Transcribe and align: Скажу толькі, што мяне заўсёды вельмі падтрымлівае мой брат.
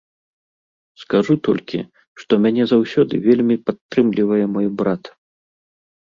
Скажу 1.01 1.33
толькі, 1.47 1.79
што 2.21 2.39
мяне 2.45 2.63
заўсёды 2.71 3.19
вельмі 3.25 3.57
падтрымлівае 3.67 4.41
мой 4.55 4.67
брат. 4.81 5.03